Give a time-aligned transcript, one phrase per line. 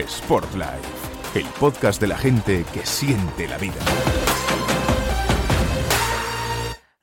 [0.00, 3.74] Sportlife, el podcast de la gente que siente la vida.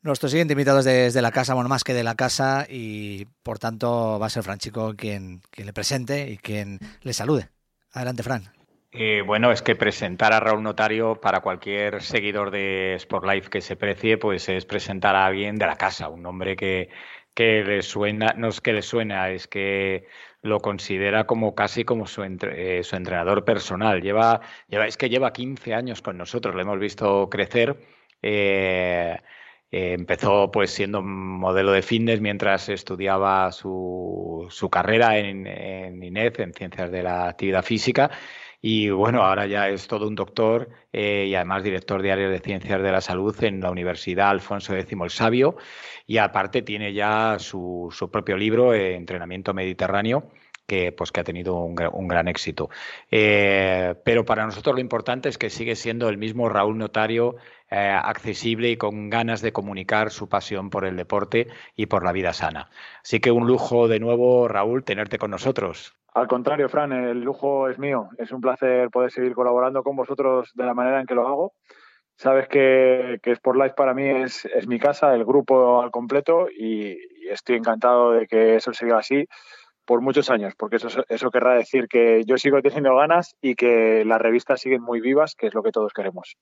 [0.01, 3.59] Nuestro siguiente invitado es desde la casa, bueno, más que de la casa, y por
[3.59, 7.49] tanto va a ser Franchico quien, quien le presente y quien le salude.
[7.93, 8.51] Adelante, Fran.
[8.91, 13.75] Eh, bueno, es que presentar a Raúl Notario para cualquier seguidor de Sportlife que se
[13.75, 16.89] precie, pues es presentar a alguien de la casa, un hombre que,
[17.35, 20.07] que le suena, no es que le suena, es que
[20.41, 24.01] lo considera como casi como su, eh, su entrenador personal.
[24.01, 27.77] Lleva, lleva, es que lleva 15 años con nosotros, lo hemos visto crecer.
[28.21, 29.17] Eh,
[29.71, 36.39] eh, empezó pues siendo modelo de fitness mientras estudiaba su, su carrera en, en INEF,
[36.39, 38.09] en Ciencias de la Actividad Física.
[38.61, 42.81] Y bueno, ahora ya es todo un doctor y además director de áreas de ciencias
[42.81, 45.55] de la salud en la Universidad Alfonso X el Sabio
[46.05, 50.29] y aparte tiene ya su, su propio libro, eh, Entrenamiento Mediterráneo,
[50.69, 52.69] que, pues, que ha tenido un, gran éxito.
[53.11, 57.35] Eh, pero para nosotros lo importante es que sigue siendo el mismo Raúl Notario,
[57.69, 62.11] eh, accesible y con ganas de comunicar su pasión por el deporte y por la
[62.11, 62.69] vida sana.
[63.01, 65.97] Así que un lujo de nuevo, Raúl, tenerte con nosotros.
[66.13, 68.09] Al contrario, Fran, el lujo es mío.
[68.17, 71.53] Es un placer poder seguir colaborando con vosotros de la manera en que lo hago
[72.19, 76.97] Sabes que, que Life para mí es, es, mi casa, el grupo al completo y,
[77.31, 79.25] estoy encantado de que eso siga así
[79.89, 84.05] por muchos años, porque eso, eso querrá decir que yo sigo teniendo ganas y que
[84.05, 86.37] las revistas siguen muy vivas, que es lo que todos queremos.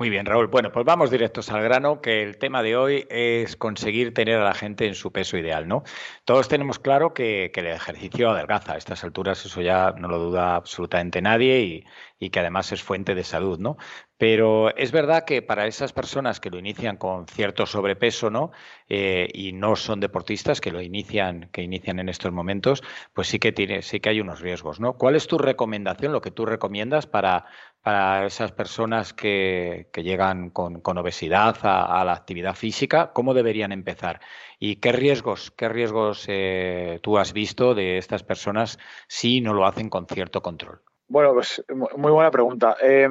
[0.00, 0.46] Muy bien, Raúl.
[0.46, 4.44] Bueno, pues vamos directos al grano, que el tema de hoy es conseguir tener a
[4.44, 5.82] la gente en su peso ideal, ¿no?
[6.24, 8.72] Todos tenemos claro que, el ejercicio adelgaza.
[8.72, 11.84] A estas alturas eso ya no lo duda absolutamente nadie y,
[12.18, 13.76] y que además es fuente de salud, ¿no?
[14.16, 18.52] Pero es verdad que para esas personas que lo inician con cierto sobrepeso, ¿no?
[18.88, 22.82] Eh, y no son deportistas que lo inician, que inician en estos momentos,
[23.14, 24.94] pues sí que tiene, sí que hay unos riesgos, ¿no?
[24.94, 27.46] ¿Cuál es tu recomendación, lo que tú recomiendas para,
[27.82, 33.12] para esas personas que, llegan con, obesidad a, la actividad física?
[33.12, 34.20] ¿Cómo deberían empezar?
[34.58, 39.66] ¿Y qué riesgos, qué riesgos eh, tú has visto de estas personas si no lo
[39.66, 40.80] hacen con cierto control?
[41.08, 41.64] Bueno, pues
[41.96, 42.76] muy buena pregunta.
[42.80, 43.08] Eh,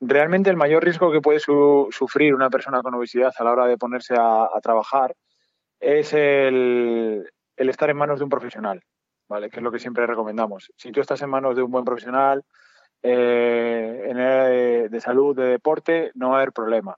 [0.00, 3.66] realmente el mayor riesgo que puede su, sufrir una persona con obesidad a la hora
[3.66, 5.14] de ponerse a, trabajar
[5.80, 8.82] es el, estar en manos de un profesional,
[9.28, 9.50] ¿vale?
[9.50, 10.70] Que es lo que siempre recomendamos.
[10.76, 12.44] Si tú estás en manos de un buen profesional
[13.02, 13.85] eh,
[14.96, 16.96] de, salud, de deporte, no va a haber problema.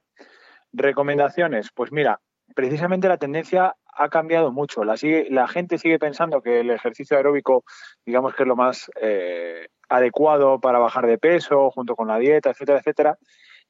[0.71, 2.19] Recomendaciones, pues mira,
[2.55, 4.83] precisamente la tendencia ha cambiado mucho.
[4.83, 7.63] La, sigue, la, gente sigue pensando que el ejercicio aeróbico,
[8.05, 12.51] digamos que es lo más eh, adecuado para bajar de peso, junto con la dieta,
[12.51, 13.17] etcétera, etcétera.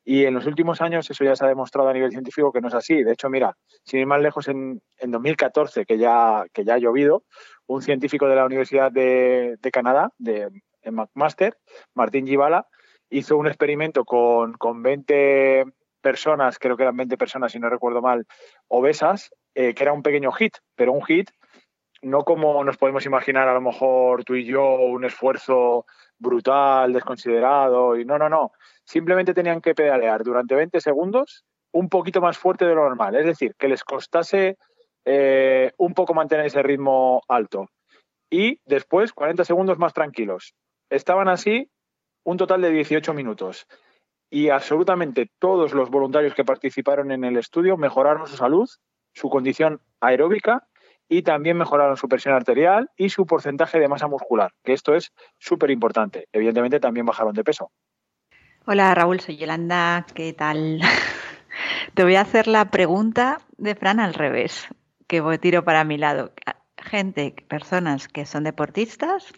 [0.06, 2.68] Y en los últimos años eso ya se ha demostrado a nivel científico que no
[2.68, 3.04] es así.
[3.04, 6.80] De hecho, mira, sin ir más lejos, en, en 2014, que ya, que ya ha
[6.80, 7.24] llovido,
[7.68, 10.50] un científico de la Universidad de, Canadá, de,
[10.84, 11.58] de McMaster,
[11.94, 12.68] Martín Gibala,
[13.10, 15.66] hizo un experimento con, con 20
[16.02, 18.26] personas, creo que eran 20 personas, si no recuerdo mal,
[18.68, 21.30] obesas, eh, que era un pequeño hit, pero un hit
[22.02, 25.86] no como nos podemos imaginar a lo mejor tú y yo, un esfuerzo
[26.18, 28.52] brutal, desconsiderado, y no, no, no.
[28.86, 33.26] Simplemente tenían que pedalear durante 20 segundos un poquito más fuerte de lo normal, es
[33.26, 34.58] decir, que les costase
[35.06, 37.68] eh, un poco mantener ese ritmo alto.
[38.30, 40.54] Y después 40 segundos más tranquilos.
[40.90, 41.70] Estaban así
[42.30, 43.68] un total de 18 minutos.
[44.30, 48.70] Y absolutamente todos los voluntarios que participaron en el estudio mejoraron su salud,
[49.14, 50.68] su condición aeróbica
[51.08, 55.12] y también mejoraron su presión arterial y su porcentaje de masa muscular, que esto es
[55.40, 56.28] súper importante.
[56.32, 57.72] Evidentemente también bajaron de peso.
[58.66, 60.82] Hola Raúl, soy Yolanda, ¿qué tal?
[61.96, 64.68] Te voy a hacer la pregunta de Fran al revés,
[65.08, 66.34] que tiro para mi lado.
[66.78, 69.34] gente, personas que son deportistas,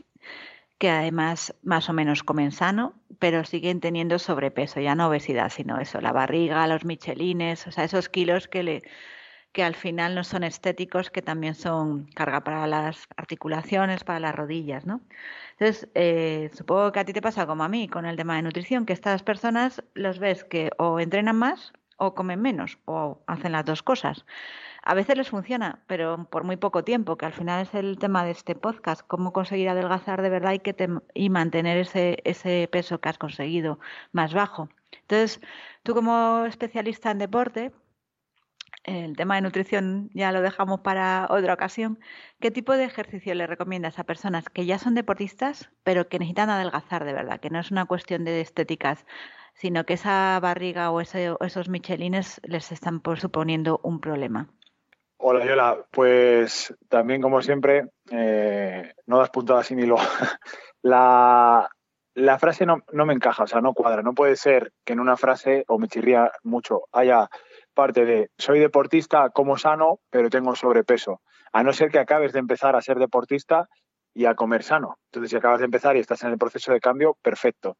[0.81, 5.80] que además más o menos comen sano, pero siguen teniendo sobrepeso, ya no obesidad, sino
[5.80, 8.81] eso, la barriga, los michelines, o sea, esos kilos que le
[9.51, 14.33] que al final no son estéticos, que también son carga para las articulaciones, para las
[14.33, 15.01] rodillas, ¿no?
[15.60, 18.42] Entonces, eh, supongo que a ti te pasa como a mí con el tema de
[18.42, 23.51] nutrición, que estas personas los ves que o entrenan más o comen menos o hacen
[23.51, 24.25] las dos cosas.
[24.83, 28.25] A veces les funciona, pero por muy poco tiempo, que al final es el tema
[28.25, 30.75] de este podcast, cómo conseguir adelgazar de verdad y, que
[31.13, 33.80] y mantener ese, ese peso que has conseguido
[34.12, 34.69] más bajo.
[35.01, 35.39] Entonces,
[35.83, 37.71] tú como especialista en deporte,
[38.83, 42.00] el tema de nutrición ya lo dejamos para otra ocasión.
[42.39, 46.50] ¿Qué tipo de ejercicio le recomiendas a personas que ya son deportistas, pero que necesitan
[46.50, 47.39] adelgazar de verdad?
[47.39, 49.06] Que no es una cuestión de estéticas,
[49.54, 54.50] sino que esa barriga o, esos michelines les están suponiendo un problema.
[55.18, 55.86] Hola, Yola.
[55.92, 59.98] Pues también, como siempre, eh, no das puntadas sin hilo.
[60.81, 61.69] la,
[62.16, 64.01] la frase no, me encaja, o sea, no cuadra.
[64.01, 67.30] No puede ser que en una frase, o me chirría mucho, haya
[67.73, 71.21] parte de soy deportista, como sano, pero tengo sobrepeso.
[71.53, 73.68] A no ser que acabes de empezar a ser deportista
[74.13, 74.97] y a comer sano.
[75.06, 77.77] Entonces, si acabas de empezar y estás en el proceso de cambio, perfecto.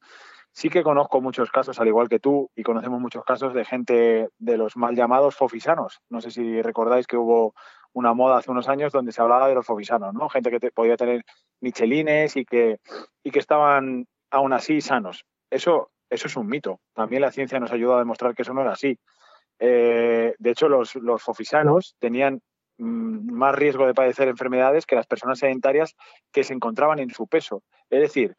[0.53, 4.29] Sí que conozco muchos casos, al igual que tú, y conocemos muchos casos de gente
[4.38, 6.01] de los mal llamados fofisanos.
[6.09, 7.53] No sé si recordáis que hubo
[7.93, 10.29] una moda hace unos años donde se hablaba de los fofisanos, ¿no?
[10.29, 11.23] Gente que podía tener
[11.61, 12.79] michelines y que,
[13.23, 15.25] y que estaban aún así sanos.
[15.49, 16.79] Eso, eso es un mito.
[16.93, 18.99] También la ciencia nos ayuda a demostrar que eso no era así.
[19.63, 22.41] Eh, de hecho, los, fofisanos tenían
[22.79, 25.95] mm, más riesgo de padecer enfermedades que las personas sedentarias
[26.31, 27.61] que se encontraban en su peso.
[27.91, 28.35] Es decir,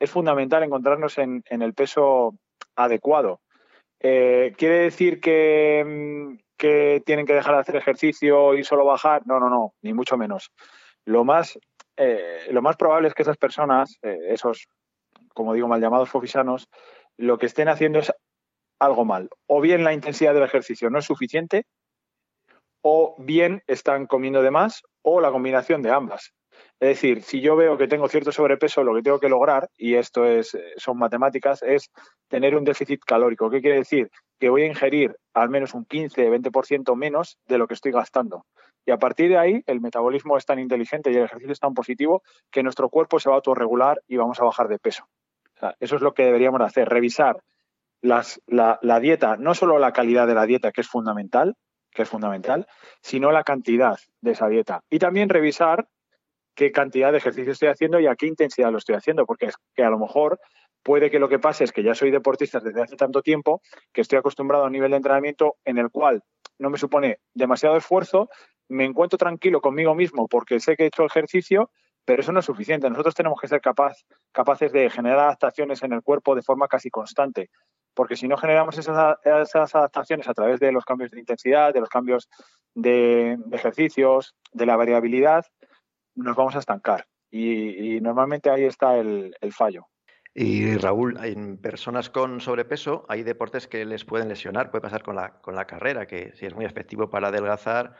[0.00, 2.34] es fundamental encontrarnos en, el peso
[2.74, 3.40] adecuado.
[4.00, 9.22] Eh, ¿Quiere decir que, mm, que, tienen que dejar de hacer ejercicio y solo bajar?
[9.26, 10.50] No, no, no, ni mucho menos.
[11.04, 11.56] Lo más,
[11.96, 14.66] eh, lo más probable es que esas personas, esos,
[15.34, 16.68] como digo, mal llamados fofisanos,
[17.16, 18.12] lo que estén haciendo es
[18.78, 19.28] algo mal.
[19.46, 21.64] O bien la intensidad del ejercicio no es suficiente,
[22.82, 26.32] o bien están comiendo de más, o la combinación de ambas.
[26.80, 29.94] Es decir, si yo veo que tengo cierto sobrepeso, lo que tengo que lograr, y
[29.94, 31.90] esto es, son matemáticas, es
[32.28, 33.50] tener un déficit calórico.
[33.50, 34.10] ¿Qué quiere decir?
[34.38, 38.44] Que voy a ingerir al menos un 15-20% menos de lo que estoy gastando.
[38.86, 41.74] Y a partir de ahí, el metabolismo es tan inteligente y el ejercicio es tan
[41.74, 45.08] positivo que nuestro cuerpo se va a autorregular y vamos a bajar de peso.
[45.80, 47.40] eso es lo que deberíamos hacer, revisar
[48.04, 51.54] la, dieta, no solo la calidad de la dieta, que es fundamental,
[51.90, 52.66] que es fundamental,
[53.02, 54.82] sino la cantidad de esa dieta.
[54.90, 55.88] Y también revisar
[56.54, 59.54] qué cantidad de ejercicio estoy haciendo y a qué intensidad lo estoy haciendo, porque es
[59.74, 60.38] que a lo mejor
[60.82, 63.62] puede que lo que pase es que ya soy deportista desde hace tanto tiempo
[63.92, 66.22] que estoy acostumbrado a un nivel de entrenamiento en el cual
[66.58, 68.28] no me supone demasiado esfuerzo,
[68.68, 71.70] me encuentro tranquilo conmigo mismo porque sé que he hecho ejercicio,
[72.04, 72.88] pero eso no es suficiente.
[72.90, 77.48] Nosotros tenemos que ser capaces de generar adaptaciones en el cuerpo de forma casi constante
[77.94, 81.88] porque si no generamos esas, adaptaciones a través de los cambios de intensidad, de los
[81.88, 82.28] cambios
[82.74, 85.46] de, ejercicios, de la variabilidad,
[86.14, 87.06] nos vamos a estancar.
[87.30, 89.86] Y, normalmente ahí está el, fallo.
[90.34, 95.16] Y Raúl, en personas con sobrepeso hay deportes que les pueden lesionar, puede pasar con
[95.16, 97.96] la, carrera, que si es muy efectivo para adelgazar,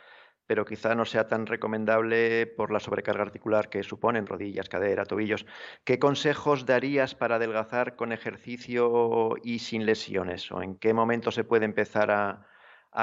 [0.47, 5.47] pero quizá no sea tan recomendable por la sobrecarga articular que suponen rodillas, cadera, tobillos.
[5.85, 10.51] ¿Qué consejos darías para adelgazar con ejercicio y sin lesiones?
[10.53, 12.47] ¿O en qué momento se puede empezar a,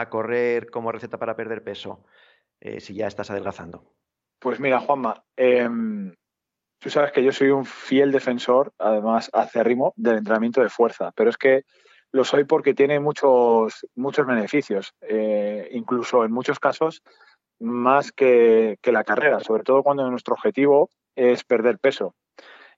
[0.10, 2.06] correr como receta para perder peso
[2.62, 3.92] eh, si ya estás adelgazando?
[4.40, 6.16] Pues mira, Juanma, em,
[6.80, 11.30] tú sabes que yo soy un fiel defensor, además acérrimo, del entrenamiento de fuerza, pero
[11.30, 11.64] es que
[12.12, 14.94] lo soy porque tiene muchos, muchos beneficios.
[15.02, 17.02] Eh, incluso en muchos casos
[17.62, 22.16] más que, la carrera, sobre todo cuando nuestro objetivo es perder peso.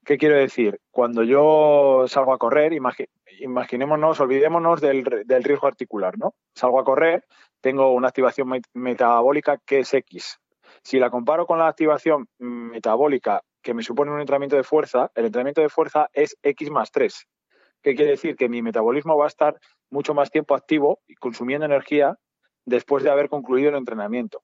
[0.05, 0.79] ¿Qué quiero decir?
[0.91, 5.05] Cuando yo salgo a correr, imaginémonos, olvidémonos del,
[5.43, 6.35] riesgo articular, ¿no?
[6.53, 7.23] Salgo a correr,
[7.61, 10.39] tengo una activación metabólica que es X.
[10.83, 15.25] Si la comparo con la activación metabólica que me supone un entrenamiento de fuerza, el
[15.25, 17.25] entrenamiento de fuerza es X más 3.
[17.81, 18.35] ¿Qué quiere decir?
[18.35, 19.57] Que mi metabolismo va a estar
[19.89, 22.17] mucho más tiempo activo y consumiendo energía
[22.65, 24.43] después de haber concluido el entrenamiento.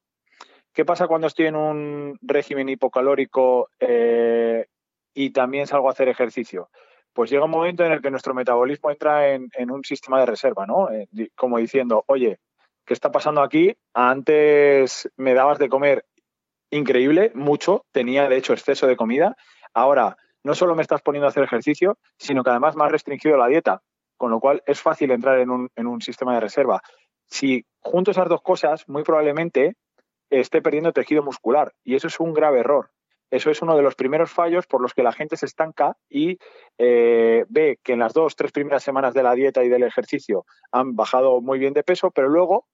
[0.79, 4.65] ¿Qué pasa cuando estoy en un régimen hipocalórico eh,
[5.13, 6.69] y también salgo a hacer ejercicio?
[7.11, 10.65] Pues llega un momento en el que nuestro metabolismo entra en, un sistema de reserva,
[10.65, 10.89] ¿no?
[10.89, 12.39] Eh, como diciendo, oye,
[12.85, 13.75] ¿qué está pasando aquí?
[13.93, 16.05] Antes me dabas de comer
[16.69, 19.35] increíble, mucho, tenía de hecho exceso de comida.
[19.73, 23.35] Ahora, no solo me estás poniendo a hacer ejercicio, sino que además me has restringido
[23.35, 23.81] la dieta,
[24.15, 26.81] con lo cual es fácil entrar en un, en un sistema de reserva.
[27.25, 29.75] Si junto esas dos cosas, muy probablemente
[30.29, 31.73] esté perdiendo tejido muscular.
[31.83, 32.91] Y eso es un grave error.
[33.31, 36.39] Eso es uno de los primeros fallos por los que la gente se estanca y
[36.79, 40.45] eh, ve que en las dos, tres primeras semanas de la dieta y del ejercicio
[40.71, 42.65] han bajado muy bien de peso, pero luego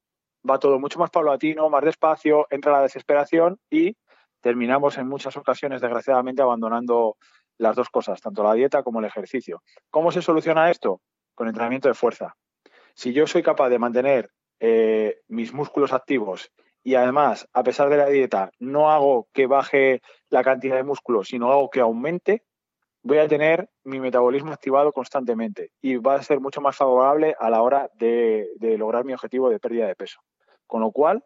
[0.49, 3.97] va todo mucho más paulatino, más despacio, entra la desesperación y
[4.39, 7.17] terminamos en muchas ocasiones, desgraciadamente, abandonando
[7.57, 9.61] las dos cosas, tanto la dieta como el ejercicio.
[9.89, 11.01] ¿Cómo se soluciona esto?
[11.33, 12.35] Con entrenamiento de fuerza.
[12.93, 16.51] Si yo soy capaz de mantener eh, mis músculos activos
[16.85, 21.23] y además, a pesar de la dieta, no hago que baje la cantidad de músculo,
[21.23, 22.43] sino hago que aumente,
[23.01, 27.49] voy a tener mi metabolismo activado constantemente y va a ser mucho más favorable a
[27.49, 30.19] la hora de, lograr mi objetivo de pérdida de peso.
[30.67, 31.25] Con lo cual,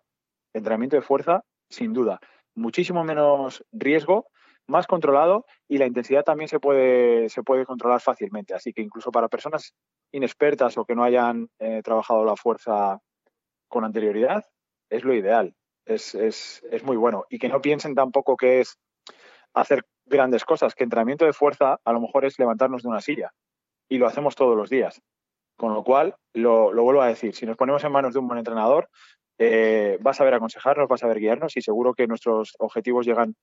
[0.53, 2.21] entrenamiento de fuerza, sin duda,
[2.55, 4.27] muchísimo menos riesgo,
[4.65, 8.53] más controlado y la intensidad también se puede, se puede controlar fácilmente.
[8.53, 9.73] Así que incluso para personas
[10.13, 13.01] inexpertas o que no hayan eh, trabajado la fuerza
[13.67, 14.45] con anterioridad,
[14.89, 15.55] es lo ideal,
[15.85, 17.25] es, es, es muy bueno.
[17.29, 18.77] Y que no piensen tampoco que es
[19.53, 23.31] hacer grandes cosas, que entrenamiento de fuerza a lo mejor es levantarnos de una silla
[23.87, 25.01] y lo hacemos todos los días.
[25.57, 28.27] Con lo cual, lo, lo vuelvo a decir, si nos ponemos en manos de un
[28.27, 28.89] buen entrenador,
[29.37, 33.35] eh, va a saber aconsejarnos, va a saber guiarnos y seguro que nuestros objetivos llegan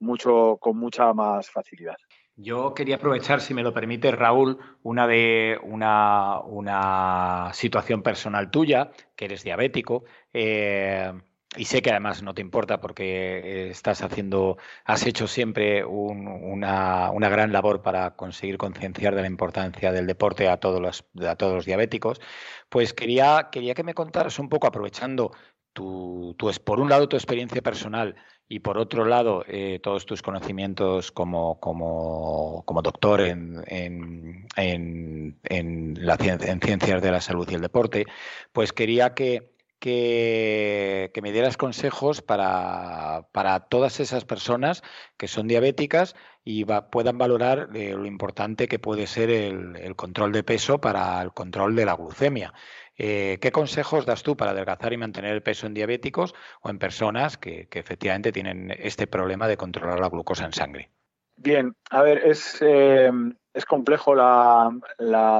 [0.00, 1.96] mucho, con mucha más facilidad.
[2.36, 8.90] Yo quería aprovechar, si me lo permite, Raúl, una de una, una situación personal tuya,
[9.16, 10.04] que eres diabético.
[10.32, 11.12] Eh,
[11.56, 17.28] y sé que además no te importa porque estás haciendo, has hecho siempre una, una,
[17.28, 21.54] gran labor para conseguir concienciar de la importancia del deporte a todos los, a todos
[21.54, 22.22] los diabéticos.
[22.70, 25.32] Pues quería, quería que me contaras un poco, aprovechando
[25.72, 28.14] tu, tu, por un lado tu experiencia personal
[28.48, 35.94] y por otro lado, eh, todos tus conocimientos como, como, como doctor en, en, en,
[35.98, 38.04] la, en, ciencias de la salud y el deporte,
[38.52, 39.51] pues quería que,
[39.82, 44.84] que, me dieras consejos para, para, todas esas personas
[45.16, 50.44] que son diabéticas y puedan valorar eh, lo importante que puede ser el, control de
[50.44, 52.54] peso para el control de la glucemia.
[52.96, 56.78] Eh, ¿Qué consejos das tú para adelgazar y mantener el peso en diabéticos o en
[56.78, 60.90] personas que, efectivamente tienen este problema de controlar la glucosa en sangre?
[61.34, 63.10] Bien, a ver, es, eh,
[63.52, 64.70] es complejo la,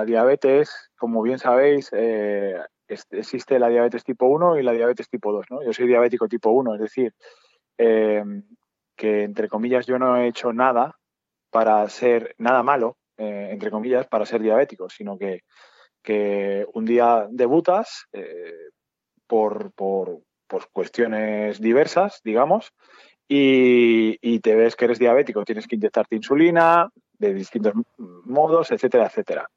[0.04, 0.90] diabetes.
[0.98, 1.92] Como bien sabéis,
[3.10, 5.46] existe la diabetes tipo 1 y la diabetes tipo 2.
[5.50, 5.62] ¿no?
[5.62, 7.14] Yo soy diabético tipo 1, es decir,
[7.76, 10.96] que entre comillas yo no he hecho nada
[11.50, 15.42] para ser nada malo, entre comillas, para ser diabético, sino que
[16.02, 18.70] que un día debutas eh,
[19.26, 20.20] por, por,
[20.72, 22.72] cuestiones diversas, digamos,
[23.26, 26.90] y, te ves que eres diabético, tienes que inyectarte insulina
[27.22, 29.48] de distintos modos, etcétera, etcétera.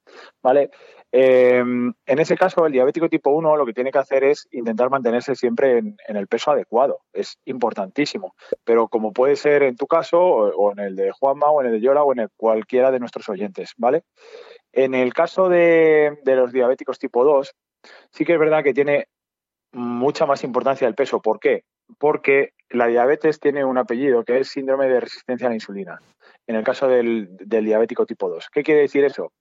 [0.42, 0.70] ¿Vale?
[1.12, 4.90] Em, en ese caso, el diabético tipo 1 lo que tiene que hacer es intentar
[4.90, 7.00] mantenerse siempre en, el peso adecuado.
[7.14, 8.36] Es importantísimo.
[8.64, 11.74] Pero como puede ser en tu caso, o, en el de Juanma, o en el
[11.74, 14.04] de Yola, o en el cualquiera de nuestros oyentes, ¿vale?
[14.74, 17.56] En el caso de, los diabéticos tipo 2,
[18.12, 19.08] sí que es verdad que tiene
[19.72, 21.22] mucha más importancia el peso.
[21.22, 21.64] ¿Por qué?
[21.98, 26.00] Porque la diabetes tiene un apellido que es síndrome de resistencia a la insulina,
[26.48, 28.50] en el caso del, diabético tipo 2.
[28.52, 29.34] ¿Qué quiere decir eso?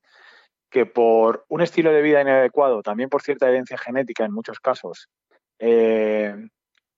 [0.71, 5.09] Que por un estilo de vida inadecuado, también por cierta herencia genética en muchos casos,
[5.59, 6.35] eh,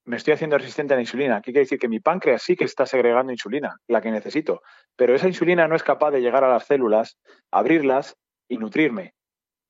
[0.05, 1.41] me estoy haciendo resistente a la insulina.
[1.41, 1.79] ¿Qué quiere decir?
[1.79, 4.61] Que mi páncreas sí que está segregando insulina, la que necesito,
[4.95, 7.17] pero esa insulina no es capaz de llegar a las células,
[7.51, 8.15] abrirlas
[8.47, 9.13] y nutrirme.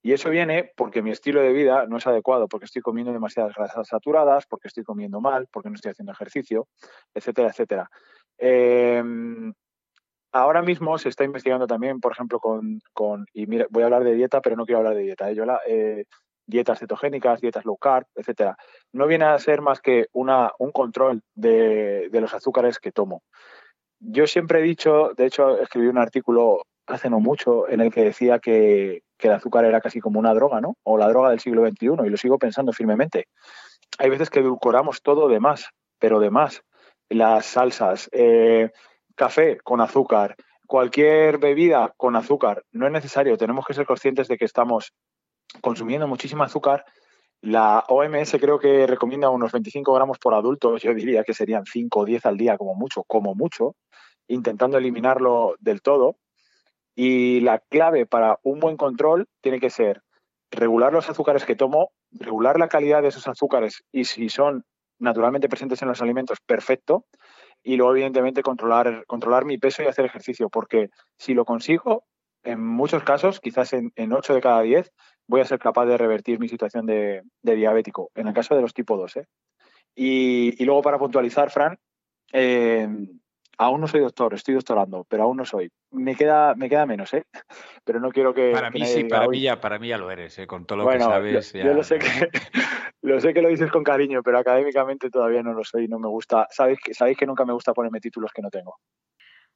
[0.04, 3.56] Y eso viene porque mi estilo de vida no es adecuado, porque estoy comiendo demasiadas
[3.56, 6.68] grasas saturadas, porque estoy comiendo mal, porque no estoy haciendo ejercicio,
[7.14, 7.90] etcétera, etcétera.
[8.38, 9.54] Em,
[10.42, 14.16] ahora mismo se está investigando también, por ejemplo, con, y mira, voy a hablar de
[14.16, 15.30] dieta, pero no quiero hablar de dieta.
[15.30, 15.36] ¿eh?
[15.68, 16.06] Eh,
[16.46, 18.58] dietas cetogénicas, dietas low carb, etcétera.
[18.94, 23.24] No viene a ser más que una, un control de, de los azúcares que tomo.
[24.00, 28.04] Yo siempre he dicho, de hecho escribí un artículo hace no mucho en el que
[28.04, 30.78] decía que, el azúcar era casi como una droga, ¿no?
[30.84, 33.28] O la droga del siglo XXI, y lo sigo pensando firmemente.
[33.98, 36.62] Hay veces que edulcoramos todo de más, pero de más.
[37.10, 38.70] Las salsas, eh,
[39.18, 43.38] café con azúcar, cualquier bebida con azúcar, no es necesario.
[43.38, 44.94] Tenemos que ser conscientes de que estamos
[45.62, 46.86] consumiendo muchísimo azúcar.
[47.42, 52.00] La OMS creo que recomienda unos 25 gramos por adulto, yo diría que serían 5
[52.00, 53.76] o 10 al día como mucho, como mucho,
[54.28, 56.16] intentando eliminarlo del todo.
[56.96, 60.02] Y la clave para un buen control tiene que ser
[60.52, 64.64] regular los azúcares que tomo, regular la calidad de esos azúcares y si son
[65.00, 67.06] naturalmente presentes en los alimentos, perfecto.
[67.64, 72.06] Y luego, evidentemente, controlar, controlar mi peso y hacer ejercicio, porque si lo consigo,
[72.44, 74.92] en muchos casos, quizás en, en 8 de cada 10,
[75.28, 78.74] voy a ser capaz de revertir mi situación de, diabético, en el caso de los
[78.74, 79.18] tipo 2.
[79.18, 79.26] ¿eh?
[79.96, 81.78] Y, luego para puntualizar, Fran,
[82.32, 82.88] eh,
[83.58, 85.70] aún no soy doctor, estoy doctorando, pero aún no soy.
[85.92, 87.26] Me queda, me queda menos, ¿eh?
[87.84, 88.52] Pero no quiero que.
[88.52, 90.46] Para mí sí, para mí, ya, para mí ya lo eres, ¿eh?
[90.46, 91.54] Con todo lo que sabes.
[91.54, 92.30] Yo, lo, sé que,
[93.08, 95.88] lo sé que lo dices con cariño, pero académicamente todavía no lo soy.
[95.88, 96.48] No me gusta.
[96.52, 98.76] Sabéis que, sabéis que nunca me gusta ponerme títulos que no tengo.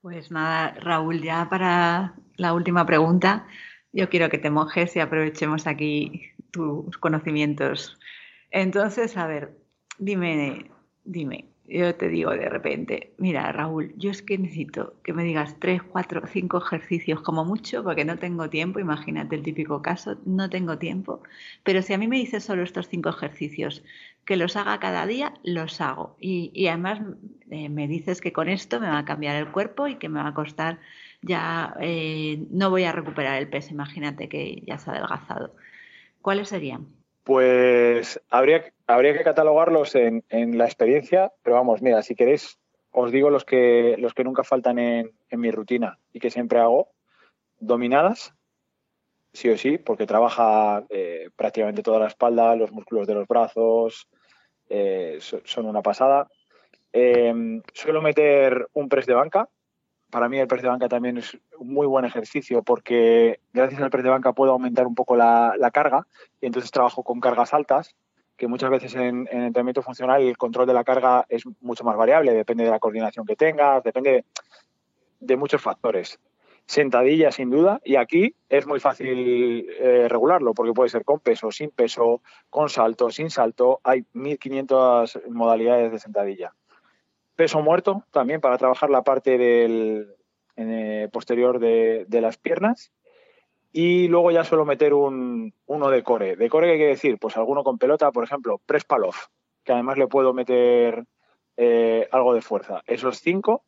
[0.02, 3.46] Pues nada, Raúl, ya para la última pregunta,
[3.92, 8.00] yo quiero que te mojes y aprovechemos aquí tus conocimientos.
[8.50, 9.56] Entonces, a ver,
[10.00, 10.72] dime,
[11.04, 15.56] dime, yo te digo de repente, mira Raúl, yo es que necesito que me digas
[15.60, 20.50] tres, cuatro, cinco ejercicios como mucho, porque no tengo tiempo, imagínate el típico caso, no
[20.50, 21.22] tengo tiempo,
[21.64, 23.84] pero si a mí me dices solo estos cinco ejercicios,
[24.26, 26.16] que los haga cada día, los hago.
[26.20, 27.02] Y, además
[27.50, 30.22] eh, me dices que con esto me va a cambiar el cuerpo y que me
[30.22, 30.80] va a costar
[31.22, 35.56] ya, eh, no voy a recuperar el peso, imagínate que ya se ha adelgazado.
[36.22, 36.88] ¿Cuáles serían?
[37.32, 40.22] Pues habría, habría que catalogarlos en,
[40.58, 42.60] la experiencia, pero vamos, mira, si queréis,
[42.92, 46.90] os digo los que, los que nunca faltan en, mi rutina y que siempre hago.
[47.58, 48.34] Dominadas,
[49.32, 54.10] sí o sí, porque trabaja eh, prácticamente toda la espalda, los músculos de los brazos,
[54.68, 56.28] eh, son una pasada.
[56.92, 59.48] Eh, suelo meter un press de banca,
[60.12, 63.90] para mí el press de banca también es un muy buen ejercicio porque gracias al
[63.90, 66.06] press de banca puedo aumentar un poco la, carga
[66.40, 67.96] y entonces trabajo con cargas altas,
[68.38, 71.96] que muchas veces en, en, entrenamiento funcional el control de la carga es mucho más
[71.96, 74.26] variable, depende de la coordinación que tengas, depende
[75.20, 76.20] de, muchos factores.
[76.66, 81.52] Sentadilla sin duda y aquí es muy fácil eh, regularlo porque puede ser con peso,
[81.52, 86.54] sin peso, con salto, sin salto, hay 1500 modalidades de sentadilla
[87.42, 90.16] peso muerto también para trabajar la parte del
[90.58, 92.92] eh, posterior de, las piernas.
[93.72, 96.36] Y luego ya suelo meter un, uno de core.
[96.36, 97.18] ¿De core qué quiere decir?
[97.18, 99.16] Pues alguno con pelota, por ejemplo, press palov,
[99.64, 101.06] que además le puedo meter
[101.58, 102.84] eh, algo de fuerza.
[102.86, 103.64] Esos cinco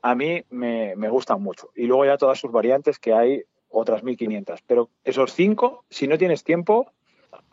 [0.00, 1.70] a mí me, me, gustan mucho.
[1.74, 4.62] Y luego ya todas sus variantes, que hay otras 1500.
[4.62, 6.92] Pero esos cinco, si no tienes tiempo,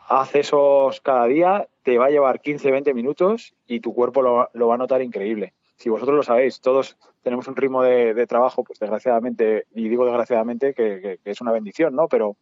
[0.08, 4.68] haz esos cada día, te va a llevar 15, 20 minutos y tu cuerpo lo,
[4.68, 5.54] va a notar increíble.
[5.76, 10.74] Si vosotros lo sabéis, todos tenemos un ritmo de, trabajo, pues desgraciadamente, y digo desgraciadamente
[10.74, 12.08] que, es una bendición, ¿no?
[12.08, 12.36] Pero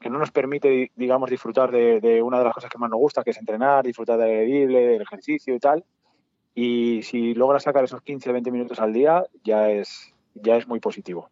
[0.00, 3.22] que no nos permite, digamos, disfrutar de, una de las cosas que más nos gusta,
[3.22, 5.84] que es entrenar, disfrutar del edible, del ejercicio y tal.
[6.54, 10.80] Y si logras sacar esos 15, 20 minutos al día, ya es, ya es muy
[10.80, 11.30] positivo.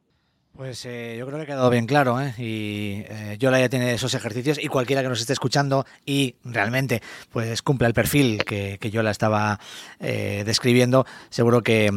[0.56, 2.32] Pues eh, yo creo que ha quedado bien claro, ¿eh?
[2.38, 7.02] Y eh, Yola ya tiene esos ejercicios y cualquiera que nos esté escuchando y realmente
[7.30, 9.60] pues cumpla el perfil que, que Yola estaba
[10.00, 11.90] eh, describiendo, seguro que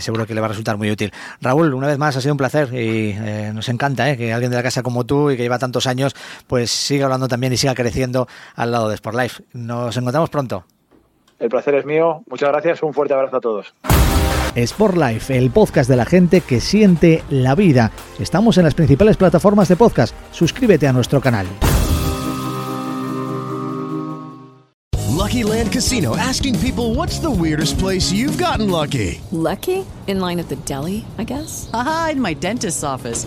[0.00, 1.12] seguro que le va a resultar muy útil.
[1.42, 3.14] Raúl, una vez más ha sido un placer y
[3.52, 6.14] nos encanta que alguien de la casa como tú y que lleva tantos años
[6.46, 9.42] pues siga hablando también y siga creciendo al lado de Sport Life.
[9.52, 10.64] Nos encontramos pronto.
[11.38, 12.22] El placer es mío.
[12.28, 12.82] Muchas gracias.
[12.82, 13.74] Un fuerte abrazo a todos.
[14.54, 17.92] Sport Life, el podcast de la gente que siente la vida.
[18.18, 20.14] Estamos en las principales plataformas de podcast.
[20.32, 21.46] Suscríbete a nuestro canal.
[25.26, 29.20] Lucky Land Casino asking people what's the weirdest place you've gotten lucky?
[29.32, 29.84] Lucky?
[30.06, 31.68] In line at the deli, I guess.
[31.74, 33.26] Aha, in my dentist's office.